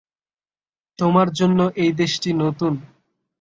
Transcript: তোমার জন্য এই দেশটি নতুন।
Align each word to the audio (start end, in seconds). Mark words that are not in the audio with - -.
তোমার 0.99 1.27
জন্য 1.31 1.59
এই 1.75 1.91
দেশটি 1.93 2.29
নতুন। 2.35 2.73